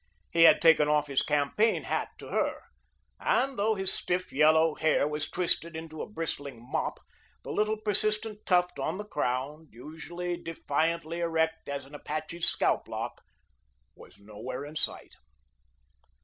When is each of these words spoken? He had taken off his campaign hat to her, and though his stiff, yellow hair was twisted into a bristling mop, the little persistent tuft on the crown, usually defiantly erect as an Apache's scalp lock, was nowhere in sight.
He 0.31 0.45
had 0.45 0.63
taken 0.63 0.87
off 0.87 1.05
his 1.05 1.21
campaign 1.21 1.83
hat 1.83 2.09
to 2.17 2.29
her, 2.29 2.63
and 3.19 3.55
though 3.55 3.75
his 3.75 3.93
stiff, 3.93 4.33
yellow 4.33 4.73
hair 4.73 5.07
was 5.07 5.29
twisted 5.29 5.75
into 5.75 6.01
a 6.01 6.07
bristling 6.09 6.59
mop, 6.59 6.99
the 7.43 7.51
little 7.51 7.77
persistent 7.77 8.43
tuft 8.47 8.79
on 8.79 8.97
the 8.97 9.05
crown, 9.05 9.67
usually 9.69 10.37
defiantly 10.41 11.19
erect 11.19 11.69
as 11.69 11.85
an 11.85 11.93
Apache's 11.93 12.49
scalp 12.49 12.87
lock, 12.87 13.21
was 13.93 14.17
nowhere 14.19 14.65
in 14.65 14.75
sight. 14.75 15.13